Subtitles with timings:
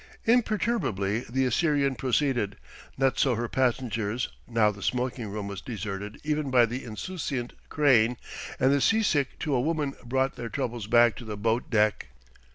[0.25, 2.57] Imperturbably the Assyrian proceeded.
[2.97, 8.17] Not so her passengers: now the smoking room was deserted even by the insouciant Crane,
[8.59, 12.07] and the seasick to a woman brought their troubles back to the boat deck.